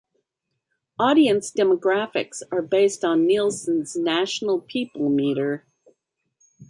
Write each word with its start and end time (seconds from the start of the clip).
Audience 0.97 1.51
demographics 1.51 2.41
are 2.51 2.63
based 2.63 3.03
on 3.03 3.23
Nielsen's 3.27 3.95
national 3.95 4.59
People 4.59 5.09
Meter. 5.09 5.67